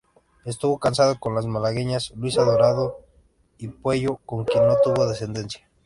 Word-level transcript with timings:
Estuvo 0.45 0.79
casado 0.79 1.19
con 1.19 1.35
la 1.35 1.43
malagueña 1.43 1.99
Luisa 2.15 2.43
Dorado 2.43 3.01
y 3.59 3.67
Puello, 3.67 4.19
con 4.25 4.45
quien 4.45 4.65
no 4.65 4.75
tuvo 4.83 5.07
descendencia. 5.07 5.69